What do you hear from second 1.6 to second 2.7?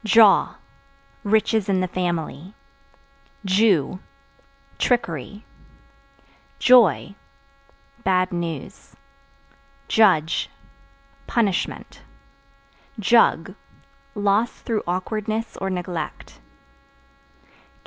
in the family.